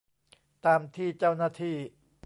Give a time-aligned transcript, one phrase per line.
[0.65, 1.77] ตามที่เจ้าหน้าที่